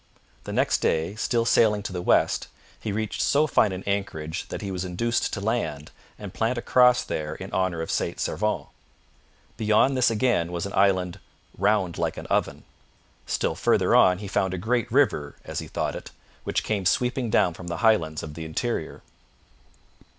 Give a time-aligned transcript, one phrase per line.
[0.45, 2.47] The next day, still sailing to the west,
[2.79, 6.63] he reached so fine an anchorage that he was induced to land and plant a
[6.63, 8.65] cross there in honour of St Servan.
[9.57, 11.19] Beyond this again was an island
[11.55, 12.63] 'round like an oven.'
[13.27, 16.09] Still farther on he found a great river, as he thought it,
[16.45, 19.03] which came sweeping down from the highlands of the interior.